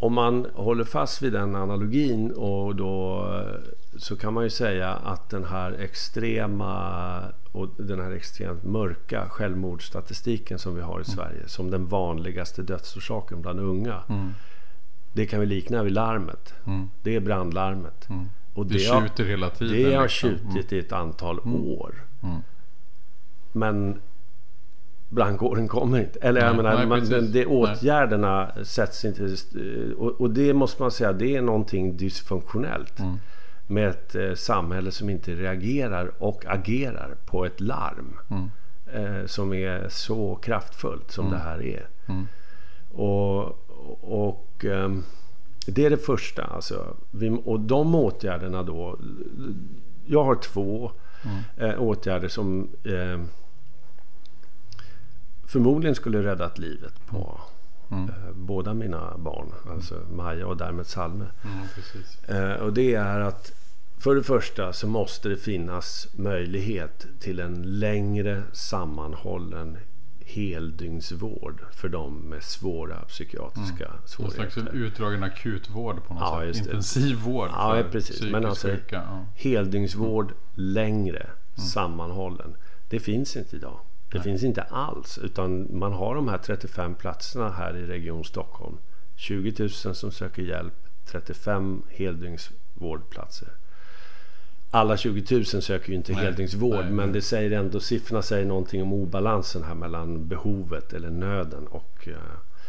[0.00, 3.24] Om man håller fast vid den analogin och då
[3.96, 7.22] så kan man ju säga att den här extrema
[7.58, 11.04] och den här extremt mörka självmordsstatistiken som vi har i mm.
[11.04, 14.02] Sverige som den vanligaste dödsorsaken bland unga.
[14.08, 14.32] Mm.
[15.12, 16.54] Det kan vi likna vid larmet.
[16.66, 16.90] Mm.
[17.02, 18.08] Det är brandlarmet.
[18.08, 18.26] Mm.
[18.54, 19.82] Och det, det tjuter hela tiden.
[19.82, 20.30] Det har liksom.
[20.30, 21.64] tjutit i ett antal mm.
[21.64, 21.94] år.
[22.22, 22.42] Mm.
[23.52, 24.00] Men
[25.08, 26.18] brandkåren kommer inte.
[26.18, 28.64] Eller nej, jag menar, nej, man, den, det, åtgärderna nej.
[28.64, 29.36] sätts inte...
[29.96, 33.00] Och, och, det måste man säga, det är någonting dysfunktionellt.
[33.68, 33.82] Mm.
[33.82, 38.18] Med ett eh, samhälle som inte reagerar och agerar på ett larm.
[38.30, 38.50] Mm.
[38.92, 41.38] Eh, som är så kraftfullt som mm.
[41.38, 41.88] det här är.
[42.06, 42.26] Mm.
[42.92, 43.44] Och,
[44.00, 44.90] och eh,
[45.66, 46.44] det är det första.
[46.44, 46.96] Alltså.
[47.10, 48.98] Vi, och de åtgärderna då.
[50.06, 51.70] Jag har två mm.
[51.70, 53.20] eh, åtgärder som eh,
[55.46, 57.40] förmodligen skulle räddat livet på
[57.90, 58.08] mm.
[58.08, 59.52] eh, båda mina barn.
[59.70, 61.24] Alltså Maja och därmed Salme.
[61.44, 63.52] Mm, eh, och det är att
[63.98, 69.78] för det första så måste det finnas möjlighet till en längre sammanhållen
[70.28, 73.98] heldygnsvård för de med svåra psykiatriska mm.
[74.04, 74.42] svårigheter.
[74.42, 76.66] Någon slags utdragen akutvård på något ja, sätt.
[76.66, 78.22] Intensivvård ja, för precis.
[78.22, 78.96] Men alltså sjuka.
[78.96, 79.26] Ja.
[79.34, 80.36] heldygnsvård mm.
[80.54, 81.68] längre mm.
[81.68, 82.56] sammanhållen.
[82.88, 83.80] Det finns inte idag.
[84.10, 84.24] Det Nej.
[84.24, 85.18] finns inte alls.
[85.18, 88.76] Utan man har de här 35 platserna här i Region Stockholm.
[89.16, 90.74] 20 000 som söker hjälp.
[91.06, 93.48] 35 heldygnsvårdplatser.
[94.70, 98.46] Alla 20 000 söker ju inte nej, heldygnsvård nej, men det säger ändå, siffrorna säger
[98.46, 102.14] någonting om obalansen här mellan behovet eller nöden och, eh,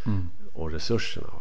[0.06, 0.28] mm.
[0.54, 1.34] och resurserna.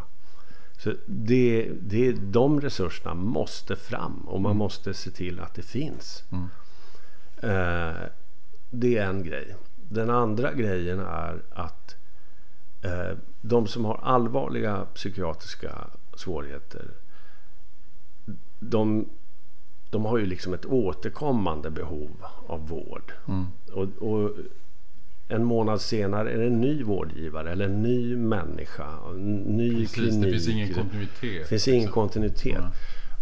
[0.79, 4.59] Så det, det, de resurserna måste fram och man mm.
[4.59, 6.25] måste se till att det finns.
[6.33, 6.49] Mm.
[7.43, 8.03] Eh,
[8.71, 9.55] det är en grej.
[9.89, 11.97] Den andra grejen är att
[12.83, 16.91] eh, de som har allvarliga psykiatriska svårigheter
[18.61, 19.09] de,
[19.91, 22.11] de har ju liksom ett återkommande behov
[22.47, 23.13] av vård.
[23.29, 23.47] Mm.
[23.73, 24.31] Och, och
[25.29, 28.87] en månad senare är det en ny vårdgivare eller en ny människa.
[29.11, 30.25] En ny Precis, klinik.
[30.25, 31.43] det finns ingen kontinuitet.
[31.43, 31.95] Det finns ingen liksom.
[31.95, 32.61] kontinuitet.
[32.61, 32.71] Nej.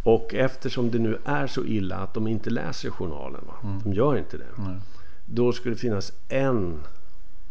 [0.05, 3.41] Och eftersom det nu är så illa att de inte läser journalen.
[3.47, 3.55] Va?
[3.63, 3.83] Mm.
[3.85, 4.81] De gör inte det.
[5.25, 6.81] Då skulle det finnas en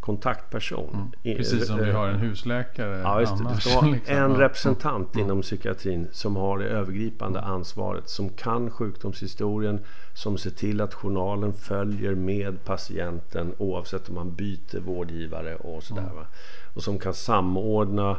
[0.06, 1.12] kontaktperson.
[1.24, 1.38] Mm.
[1.38, 4.16] Precis som vi har en husläkare Ja, just annars, ska vara liksom.
[4.16, 5.26] en representant Mm.
[5.26, 8.10] inom psykiatrin som har det övergripande ansvaret.
[8.10, 9.80] Som kan sjukdomshistorien.
[10.14, 16.02] Som ser till att journalen följer med patienten oavsett om man byter vårdgivare och sådär.
[16.02, 16.24] Mm.
[16.74, 18.18] Och som kan samordna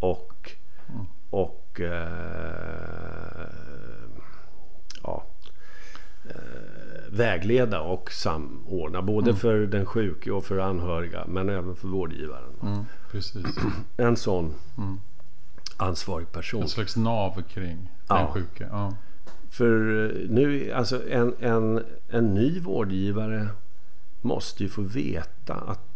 [0.00, 0.50] och,
[0.88, 1.06] Mm.
[1.30, 3.46] och eh,
[5.02, 5.24] ja,
[6.28, 6.73] eh,
[7.14, 9.02] vägleda och samordna.
[9.02, 9.36] Både Mm.
[9.40, 12.50] för den sjuke och för anhöriga men även för vårdgivaren.
[12.62, 13.46] Mm, precis.
[13.96, 15.00] En sån Mm.
[15.76, 16.62] ansvarig person.
[16.62, 18.16] En slags nav kring Ja.
[18.18, 18.68] den sjuke.
[18.70, 18.94] Ja.
[19.50, 23.48] För eh, nu, alltså en, en, en ny vårdgivare
[24.20, 25.93] måste ju få veta att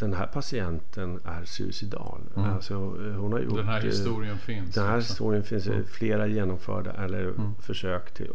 [0.00, 2.20] den här patienten är suicidal.
[2.36, 2.50] Mm.
[2.50, 4.74] Alltså, eh, hon har gjort, Den här eh, historien finns.
[4.74, 5.12] Den här alltså.
[5.12, 5.84] historien finns Mm.
[5.84, 7.54] flera genomförda eller Mm.
[7.60, 8.30] försök till.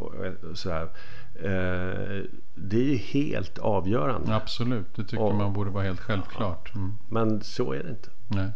[0.54, 0.88] Sådär.
[1.36, 2.24] Eh,
[2.56, 4.36] det är ju helt avgörande.
[4.36, 6.76] Absolut, det tycker Och- man borde vara helt självklart.
[6.76, 6.94] Mm.
[7.10, 8.10] Men så är det inte.
[8.28, 8.50] Nej.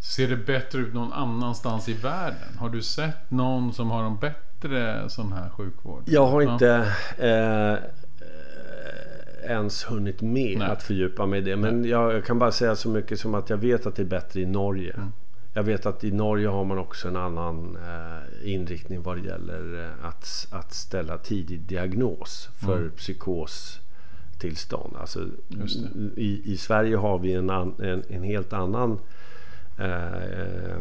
[0.00, 2.58] Ser det bättre ut någon annanstans i världen?
[2.58, 6.02] Har du sett någon som har en bättre sån här sjukvård?
[6.06, 6.52] Jag har Ja.
[6.52, 7.28] inte eh,
[7.72, 7.78] eh,
[9.44, 10.70] ens hunnit med Nej.
[10.70, 11.56] att fördjupa mig i det.
[11.56, 14.06] Men jag, jag kan bara säga så mycket som att jag vet att det är
[14.06, 14.92] bättre i Norge.
[14.96, 15.12] Mm.
[15.54, 19.84] Jag vet att i Norge har man också en annan eh, inriktning vad det gäller
[19.84, 22.90] eh, att, att ställa tidig diagnos för Mm.
[22.90, 24.96] psykostillstånd.
[25.00, 25.26] Alltså,
[26.16, 28.98] i, I Sverige har vi en, an, en, en helt annan
[29.78, 30.76] eh,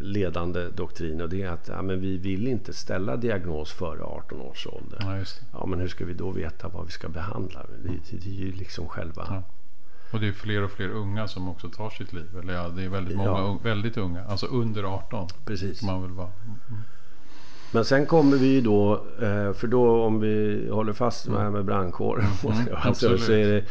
[0.00, 4.40] ledande doktrin och det är att ja, men vi vill inte ställa diagnos före 18
[4.40, 4.98] års ålder.
[5.00, 5.24] Ja.
[5.52, 7.66] Ja, men hur ska vi då veta vad vi ska behandla?
[7.84, 9.26] Det, det, är ju liksom själva...
[9.28, 9.42] Ja.
[10.12, 12.38] Och det är fler och fler unga som också tar sitt liv.
[12.42, 14.24] Eller ja, det är väldigt många väldigt unga.
[14.24, 15.82] Alltså under 18 Precis.
[15.82, 16.30] man väl vara.
[16.44, 16.82] Mm.
[17.74, 21.64] Men sen kommer vi ju då, eh, för då om vi håller fast med, med
[21.64, 22.26] brandkåren.
[22.44, 23.64] Mm, alltså, så är det,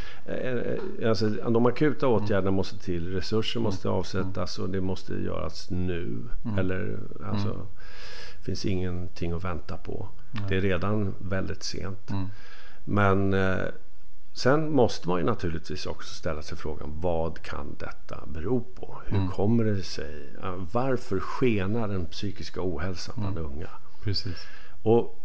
[1.02, 2.24] eh, alltså, de akuta Mm.
[2.24, 3.14] åtgärderna måste till.
[3.14, 6.18] Resurser måste avsättas och det måste göras nu.
[6.46, 6.58] Mm.
[6.60, 7.58] Eller alltså,
[8.38, 10.08] det finns ingenting att vänta på.
[10.32, 10.44] Nej.
[10.50, 12.10] Det är redan väldigt sent.
[12.12, 12.26] Mm.
[12.86, 13.66] Men eh,
[14.34, 18.98] sen måste man ju naturligtvis också ställa sig frågan vad kan detta bero på?
[19.06, 19.28] Hur Mm.
[19.30, 20.30] kommer det sig?
[20.72, 23.52] Varför skenar den psykiska ohälsan bland Mm.
[23.52, 23.70] unga?
[24.04, 24.38] Precis.
[24.84, 25.18] Och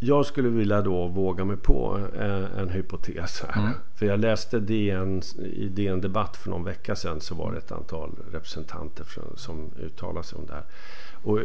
[0.00, 3.62] jag skulle vilja då våga mig på en, en hypotes här.
[3.62, 3.74] Mm.
[3.94, 7.72] För jag läste DN, i DN Debatt för någon vecka sedan så var det ett
[7.72, 10.64] antal representanter från, som uttalade sig om det här.
[11.22, 11.40] Och,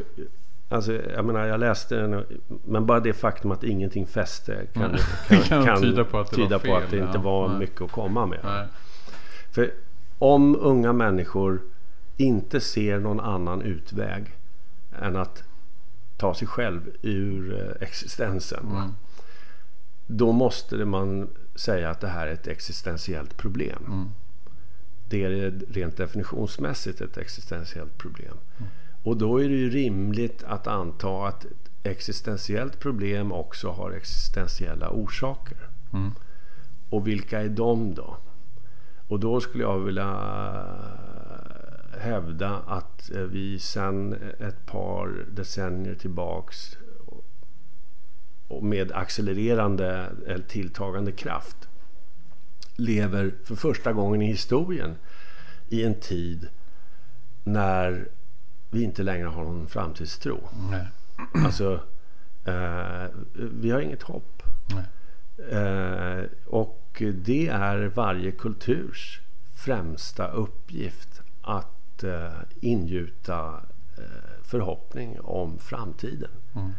[0.69, 2.25] alltså, jag menar, jag läste den,
[2.65, 4.97] men bara det faktum att ingenting fäste kan, Mm.
[5.27, 7.21] kan, Kan kan, tyda på att det var tyda på fel, att det inte ja.
[7.21, 7.59] var Nej.
[7.59, 8.39] mycket att komma med.
[8.43, 8.67] Nej.
[9.51, 9.71] För
[10.19, 11.61] om unga människor
[12.17, 14.25] inte ser någon annan utväg
[15.01, 15.43] än att
[16.23, 18.71] ta sig själv ur eh, existensen.
[18.71, 18.89] Mm.
[20.07, 23.83] Då måste man säga att det här är ett existentiellt problem.
[23.87, 24.09] Mm.
[25.09, 28.37] Det är rent definitionsmässigt ett existentiellt problem.
[28.57, 28.71] Mm.
[29.03, 34.89] Och då är det ju rimligt att anta att ett existentiellt problem också har existentiella
[34.89, 35.69] orsaker.
[35.93, 36.11] Mm.
[36.89, 38.17] Och vilka är de då?
[39.07, 40.09] Och då skulle jag vilja
[42.03, 46.77] hävda att eh, vi sedan ett par decennier tillbaks
[48.47, 51.69] och med accelererande eller tilltagande kraft
[52.75, 54.95] lever för första gången i historien
[55.69, 56.49] i en tid
[57.43, 58.07] när
[58.69, 60.39] vi inte längre har någon framtidstro.
[60.69, 60.87] Nej.
[61.45, 61.73] Alltså,
[62.45, 64.43] eh, vi har inget hopp.
[65.51, 69.21] Eh, och det är varje kulturs
[69.55, 71.72] främsta uppgift att
[72.03, 73.61] eh, ingjuta
[73.97, 76.31] eh, förhoppning om framtiden.
[76.55, 76.71] Mm.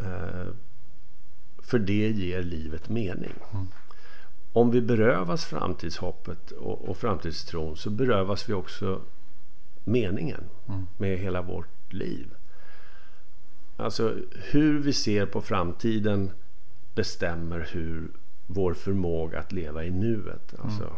[0.00, 0.46] Eh,
[1.62, 3.34] för det ger livet mening.
[3.52, 3.66] Mm.
[4.52, 9.00] Om vi berövas framtidshoppet och, och framtidstron så berövas vi också
[9.84, 10.86] meningen Mm.
[10.96, 12.34] med hela vårt liv.
[13.76, 14.14] Alltså
[14.50, 16.30] hur vi ser på framtiden
[16.94, 18.10] bestämmer hur
[18.46, 20.54] vår förmåga att leva i nuet.
[20.58, 20.92] Alltså.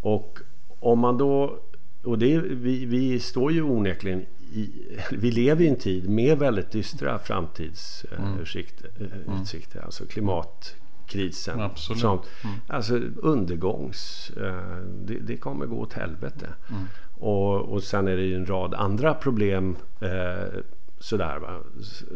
[0.00, 0.38] Och
[0.80, 1.60] om man då...
[2.04, 4.20] Och det, vi, vi står ju onekligen
[4.52, 4.70] i...
[5.10, 8.90] Vi lever i en tid med väldigt dystra framtidsutsikter.
[9.00, 9.40] Mm.
[9.40, 11.60] utsikter, Alltså klimatkrisen.
[11.60, 12.00] Absolut.
[12.00, 12.22] Sånt.
[12.44, 12.56] Mm.
[12.68, 14.30] Alltså undergångs...
[14.36, 16.48] eh, Det, det kommer gå åt helvete.
[16.70, 16.82] Mm.
[17.18, 19.76] Och, och sen är det ju en rad andra problem.
[20.00, 20.60] Eh,
[21.04, 21.60] sådär va?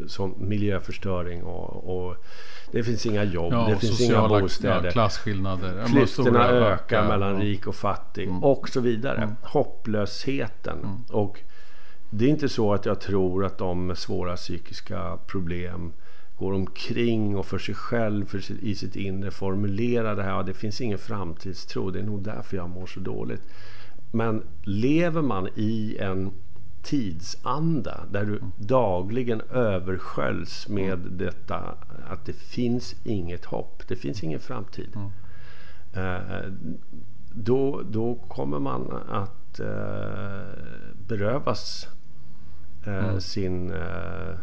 [0.07, 2.17] Som miljöförstöring och, och
[2.73, 4.85] det finns inga jobb, Ja, det finns sociala inga bostäder.
[4.85, 5.85] Ja, klasskillnader.
[5.87, 7.09] Klyftorna ökar ökar.
[7.09, 7.45] mellan Ja.
[7.45, 8.45] rik och fattig Mm.
[8.45, 9.35] och så vidare.
[9.43, 11.05] Hopplösheten.
[11.13, 11.41] Och
[12.11, 15.93] det är inte så att jag tror att de med svåra psykiska problem
[16.39, 20.31] går omkring och för sig själv för sitt, i sitt inre formulerar det här.
[20.31, 21.91] Ja, det finns ingen framtidstro.
[21.91, 23.43] Det är nog därför jag mår så dåligt.
[24.13, 26.33] Men lever man i en
[26.83, 31.75] tidsanda där du dagligen översköljs med detta
[32.11, 34.97] att det finns inget hopp, det finns ingen framtid.
[35.93, 36.19] Eh,
[37.33, 39.67] då, då kommer man att eh,
[41.09, 41.87] berövas
[42.87, 44.35] eh, sin eh,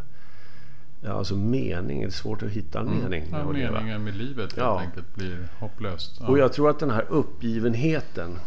[1.02, 2.00] ja, alltså mening.
[2.02, 3.24] Det är svårt att hitta en mening.
[3.32, 4.80] med Ja, meningen med livet helt Ja.
[4.80, 6.18] enkelt blir hopplöst.
[6.20, 6.28] Ja.
[6.28, 8.40] Och jag tror att den här uppgivenheten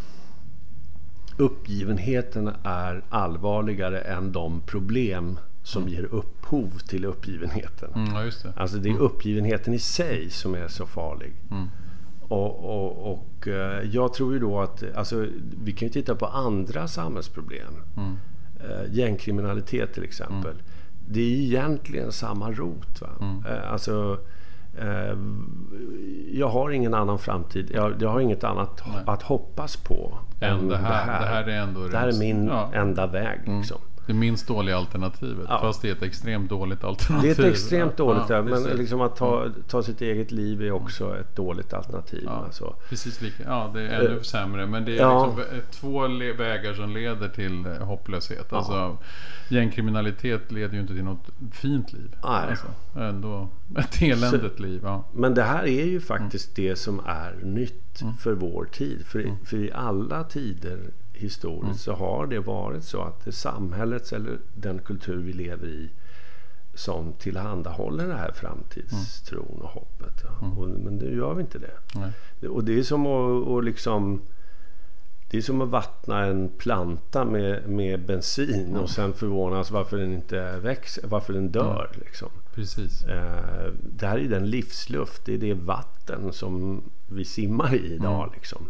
[1.38, 7.90] Uppgivenheten är allvarligare än de problem som ger upphov till uppgivenheten.
[7.94, 8.52] Mm, ja, det.
[8.56, 11.32] Alltså det är uppgivenheten i sig som är så farlig.
[11.50, 11.68] Mm.
[12.20, 15.26] Och, och, och eh, jag tror ju då att, alltså,
[15.64, 17.74] vi kan ju titta på andra samhällsproblem.
[17.96, 18.16] Mm.
[18.60, 20.54] Eh, gängkriminalitet till exempel.
[21.08, 23.00] Det är egentligen samma rot.
[23.00, 23.08] Va?
[23.20, 23.44] Mm.
[23.46, 24.18] Eh, alltså,
[26.32, 27.70] jag har ingen annan framtid.
[27.74, 29.02] Jag, jag har inget annat Nej.
[29.06, 31.20] att hoppas på Än det här.
[31.20, 32.66] Det här är ändå Det här är min Ja.
[32.66, 32.88] Mm.
[32.88, 33.40] enda väg.
[33.46, 33.78] Liksom.
[34.08, 35.46] Det minst dåliga alternativet.
[35.48, 35.60] Ja.
[35.60, 37.36] Fast det är ett extremt dåligt alternativ.
[37.36, 38.54] Det är ett extremt dåligt, ja, men.
[38.64, 38.76] Mm.
[38.76, 42.22] liksom att ta, ta sitt eget liv är också ett dåligt alternativ.
[42.26, 42.30] Ja.
[42.30, 42.74] Alltså.
[42.88, 43.42] Precis lika.
[43.46, 44.66] Ja, det är ännu Eh, sämre.
[44.66, 45.26] Men det är ja.
[45.36, 48.46] liksom två vägar som leder till eh, hopplöshet.
[48.50, 48.56] Ja.
[48.56, 48.98] Alltså,
[49.48, 52.16] gängkriminalitet leder ju inte till något fint liv.
[52.24, 52.50] Nej.
[52.50, 52.66] Alltså,
[52.96, 54.80] ändå ett eländigt liv.
[54.84, 55.04] Ja.
[55.14, 56.00] Men det här är ju Mm.
[56.00, 59.06] faktiskt det som är nytt för vår tid.
[59.06, 59.36] För, Mm.
[59.44, 60.78] för i alla tider
[61.18, 65.66] historiskt så har det varit så att det är samhällets eller den kultur vi lever
[65.66, 65.90] i
[66.74, 70.24] som tillhandahåller den här framtidstron och hoppet.
[70.42, 70.58] Mm.
[70.58, 71.78] Och, men nu gör vi inte det.
[71.94, 72.48] Nej.
[72.48, 74.20] Och det är som att, att liksom
[75.30, 80.12] det är som att vattna en planta med, med bensin och sen förvånas varför den
[80.12, 81.90] inte växer, varför den dör.
[81.94, 82.28] Liksom.
[82.54, 83.04] Precis.
[83.04, 88.22] Eh, det här är den livsluft, det är det vatten som vi simmar i idag.
[88.22, 88.34] Mm.
[88.34, 88.66] Liksom.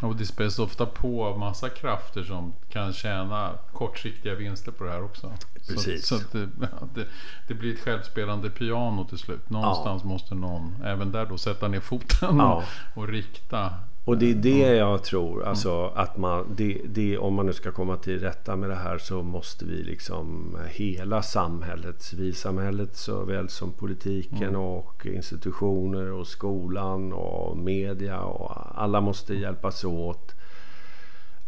[0.00, 5.02] Och det späs ofta på massa krafter som kan tjäna kortsiktiga vinster på det här
[5.04, 5.32] också.
[5.68, 6.06] Precis.
[6.06, 6.48] Så, så det,
[6.94, 7.06] det,
[7.48, 9.50] det blir ett självspelande piano till slut.
[9.50, 12.54] Någonstans måste någon även där då sätta ner foten Ja.
[12.94, 13.70] och, och rikta.
[14.08, 17.72] Och det är det jag tror, alltså att man, det, det, om man nu ska
[17.72, 23.72] komma till rätta med det här så måste vi liksom hela samhället, civilsamhället såväl som
[23.72, 30.34] politiken och institutioner och skolan och media och alla måste hjälpas åt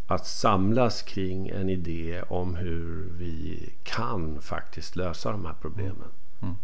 [0.07, 6.09] att samlas kring en idé om hur vi kan faktiskt lösa de här problemen.
[6.41, 6.55] Mm.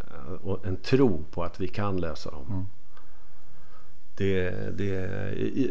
[0.00, 2.46] Eh, Och en tro på att vi kan lösa dem.
[2.48, 2.66] Mm.
[4.18, 5.08] Det, det,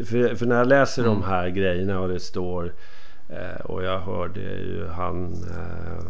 [0.07, 1.13] för, för när jag läser Mm.
[1.13, 2.73] de här grejerna och det står
[3.29, 6.03] eh, och jag hörde ju han eh,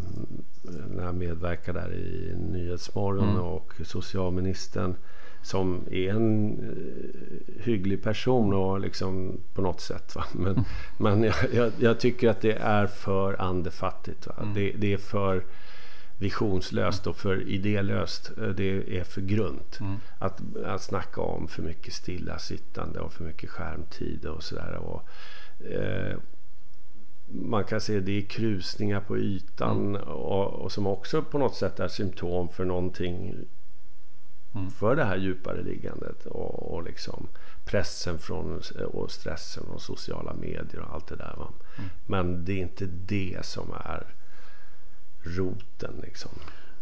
[0.90, 3.42] när jag medverkar där i Nyhetsmorgon Mm.
[3.42, 4.96] och socialministern
[5.42, 10.16] som är en eh, hygglig person och liksom på något sätt.
[10.16, 10.24] Va?
[10.32, 10.64] Men, Mm.
[10.98, 14.28] men jag, jag, jag tycker att det är för andefattigt.
[14.42, 14.54] Mm.
[14.54, 15.44] Det, det är för
[16.18, 18.32] visionslöst och för idélöst.
[18.38, 19.80] Eh, Det är för grunt.
[19.80, 19.96] Mm.
[20.20, 24.76] Att, att snacka om för mycket stillasittande och för mycket skärmtid och sådär.
[24.76, 25.10] Och,
[25.66, 26.18] eh,
[27.30, 31.80] man kan se det är krusningar på ytan och, och som också på något sätt
[31.80, 33.36] är symptom för någonting
[34.56, 34.72] Mm.
[34.72, 37.28] för det här djupare liggandet och, och liksom
[37.66, 38.62] pressen från
[38.94, 41.34] och stressen från sociala medier och allt det där.
[41.36, 41.90] Mm.
[42.06, 44.16] Men det är inte det som är
[45.28, 46.32] roten liksom.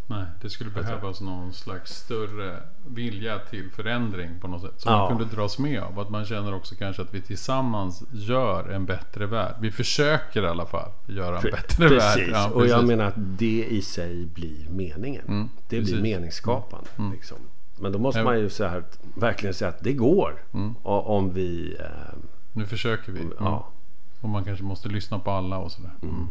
[0.08, 4.82] Nej, det skulle tror- behövas någon slags större vilja till förändring på något sätt.
[4.82, 4.98] Som Ja.
[5.10, 6.00] man kunde dras med av.
[6.00, 9.56] Att man känner också kanske att vi tillsammans gör en bättre värld.
[9.60, 12.18] Vi försöker i alla fall göra en Pre- bättre precis.
[12.18, 12.30] värld.
[12.32, 12.88] Ja, och jag precis.
[12.88, 15.26] menar att det i sig blir meningen.
[15.28, 15.94] Mm, det precis.
[15.94, 16.90] blir meningsskapande.
[16.98, 17.12] Mm.
[17.12, 17.38] Liksom.
[17.80, 18.84] Men då måste man ju så här,
[19.16, 20.44] verkligen säga att det går.
[20.54, 20.76] Mm.
[20.84, 21.76] Om vi...
[21.80, 21.86] Eh,
[22.54, 23.20] Nu försöker vi.
[23.22, 23.34] Mm.
[23.40, 23.68] ja.
[24.22, 25.92] Och man kanske måste lyssna på alla och sådär.
[26.02, 26.28] Mm.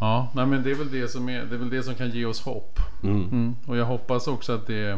[0.00, 2.10] Ja, nej, men det är, väl det, som är, det är väl det som kan
[2.10, 2.78] ge oss hopp.
[3.02, 3.22] Mm.
[3.22, 3.56] Mm.
[3.66, 4.96] Och jag hoppas också att det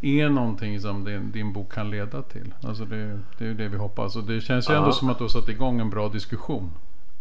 [0.00, 2.54] är någonting som din, din bok kan leda till.
[2.62, 4.16] Alltså det, det är ju det vi hoppas.
[4.16, 6.70] Och det känns ju ändå som att du har satt igång en bra diskussion.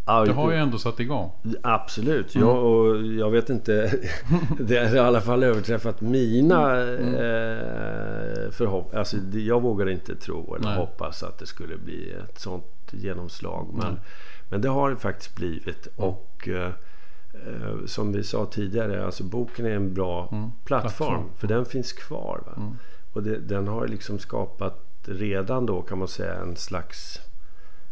[0.05, 1.31] Ja, Det har ju ändå satt igång.
[1.63, 2.35] Absolut.
[2.35, 2.47] Mm.
[2.47, 3.99] Jag, och jag vet inte.
[4.59, 7.13] Det har i alla fall överträffat mina Mm.
[7.13, 8.99] eh, förhoppningar.
[8.99, 10.77] Alltså, jag vågade inte tro eller Nej.
[10.77, 13.67] hoppas att det skulle bli ett sånt genomslag.
[13.73, 14.01] Men, Nej.
[14.49, 15.87] men det har det faktiskt blivit.
[15.97, 16.09] Mm.
[16.09, 16.71] Och eh,
[17.47, 20.51] eh, som vi sa tidigare, alltså boken är en bra mm.
[20.65, 21.07] plattform.
[21.07, 21.29] plattform.
[21.37, 22.53] För den finns kvar.
[22.57, 22.77] Mm.
[23.13, 27.19] Och det, den har liksom skapat redan då kan man säga en slags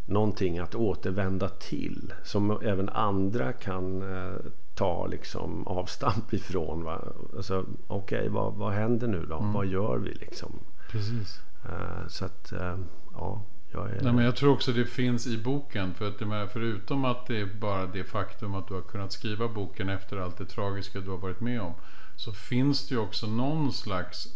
[0.05, 2.13] någonting att återvända till.
[2.23, 4.35] Som även andra kan eh,
[4.75, 6.87] ta liksom avstamp ifrån.
[7.35, 9.37] Alltså, Okej, okay, vad, vad händer nu då?
[9.37, 9.53] Mm.
[9.53, 10.59] Vad gör vi liksom?
[10.91, 11.39] Precis.
[11.65, 12.75] Uh, så att, uh,
[13.13, 13.41] ja.
[13.71, 14.01] Jag, är...
[14.01, 15.93] Nej, men jag tror också det finns i boken.
[15.93, 19.89] För att förutom att det är bara det faktum att du har kunnat skriva boken
[19.89, 21.73] efter allt det tragiska du har varit med om.
[22.15, 24.27] Så finns det ju också någon slags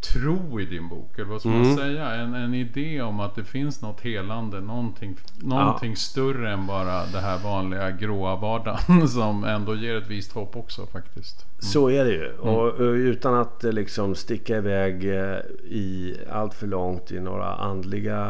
[0.00, 1.18] tro i din bok.
[1.18, 1.62] Eller vad ska mm.
[1.62, 2.14] man säga?
[2.14, 4.60] En, en idé om att det finns något helande.
[4.60, 5.96] Någonting, någonting ja.
[5.96, 9.08] större än bara det här vanliga gråa vardagen.
[9.08, 11.44] Som ändå ger ett visst hopp också faktiskt.
[11.44, 11.60] Mm.
[11.60, 12.26] Så är det ju.
[12.26, 12.54] Mm.
[12.54, 18.20] Och, utan att eh, liksom sticka iväg eh, i allt för långt i några andliga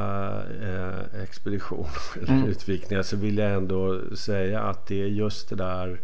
[0.62, 2.48] eh, expeditioner eller mm.
[2.48, 3.02] utvikningar.
[3.02, 6.00] Så vill jag ändå säga att det är just det där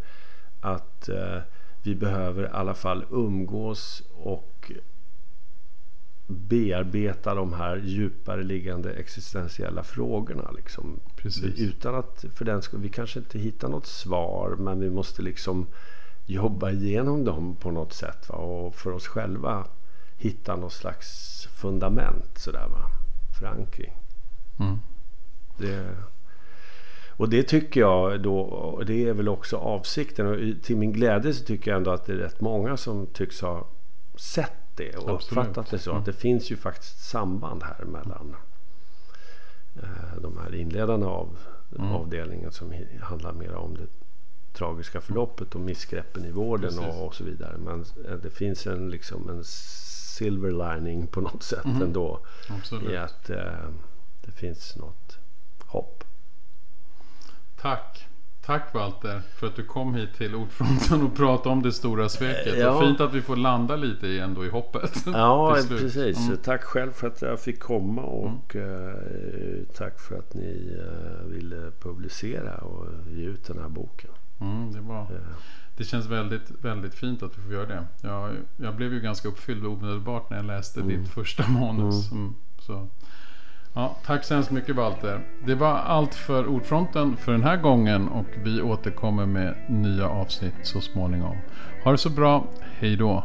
[0.60, 1.38] att eh,
[1.82, 4.53] vi behöver i alla fall umgås och
[6.26, 10.50] bearbeta de här djupare liggande existentiella frågorna.
[10.50, 11.00] Liksom.
[11.56, 15.66] Utan att för den skull, vi kanske inte hittar något svar men vi måste liksom
[16.26, 18.28] jobba igenom dem på något sätt.
[18.28, 18.34] Va?
[18.34, 19.66] Och för oss själva
[20.16, 22.86] hitta något slags fundament sådär va.
[23.38, 23.92] Förankring.
[24.58, 24.78] Mm.
[25.58, 25.96] Det,
[27.16, 30.26] och det tycker jag då, och det är väl också avsikten.
[30.26, 33.40] Och till min glädje så tycker jag ändå att det är rätt många som tycks
[33.40, 33.66] ha
[34.16, 35.46] sett det och Absolut.
[35.46, 35.90] uppfattat det så.
[35.90, 36.04] Att mm.
[36.04, 38.36] det finns ju faktiskt samband här mellan
[39.82, 41.38] eh, de här inledarna av
[41.78, 41.92] mm.
[41.92, 42.72] avdelningen som
[43.02, 43.86] handlar mer om det
[44.52, 47.58] tragiska förloppet och missgreppen i vården och, och, så vidare.
[47.58, 51.82] Men eh, det finns en, liksom en silver lining på något sätt mm.
[51.82, 52.20] ändå.
[52.48, 52.90] Absolut.
[52.90, 53.68] I att eh,
[54.24, 55.18] det finns något
[55.66, 56.04] hopp.
[57.60, 58.08] Tack.
[58.46, 62.58] Tack Walter för att du kom hit till Ordfronten och pratade om det stora sveket.
[62.58, 62.70] Ja.
[62.70, 65.04] Och fint att vi får landa lite i, ändå i hoppet.
[65.06, 66.18] Ja, precis.
[66.18, 66.36] Mm.
[66.36, 68.88] Tack själv för att jag fick komma och mm.
[68.88, 74.10] eh, tack för att ni eh, ville publicera och ge ut den här boken.
[74.40, 75.06] Mm, det, var,
[75.76, 77.84] det känns väldigt, väldigt fint att vi får göra det.
[78.00, 81.00] Jag, jag blev ju ganska uppfylld omedelbart när jag läste mm.
[81.02, 82.10] ditt första manus.
[82.10, 82.22] Mm.
[82.22, 82.88] Mm, så.
[83.76, 85.20] Ja, tack så hemskt mycket Walter.
[85.46, 90.54] Det var allt för Ordfronten för den här gången och vi återkommer med nya avsnitt
[90.62, 91.36] så småningom.
[91.84, 92.44] Ha det så bra.
[92.78, 93.24] Hej då.